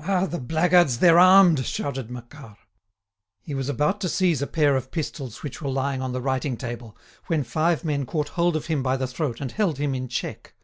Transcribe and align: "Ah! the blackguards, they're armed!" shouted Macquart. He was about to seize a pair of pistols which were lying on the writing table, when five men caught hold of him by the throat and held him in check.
"Ah! 0.00 0.24
the 0.24 0.40
blackguards, 0.40 1.00
they're 1.00 1.18
armed!" 1.18 1.66
shouted 1.66 2.10
Macquart. 2.10 2.56
He 3.42 3.54
was 3.54 3.68
about 3.68 4.00
to 4.00 4.08
seize 4.08 4.40
a 4.40 4.46
pair 4.46 4.74
of 4.74 4.90
pistols 4.90 5.42
which 5.42 5.60
were 5.60 5.68
lying 5.68 6.00
on 6.00 6.12
the 6.12 6.22
writing 6.22 6.56
table, 6.56 6.96
when 7.26 7.44
five 7.44 7.84
men 7.84 8.06
caught 8.06 8.30
hold 8.30 8.56
of 8.56 8.68
him 8.68 8.82
by 8.82 8.96
the 8.96 9.06
throat 9.06 9.38
and 9.38 9.52
held 9.52 9.76
him 9.76 9.94
in 9.94 10.08
check. 10.08 10.54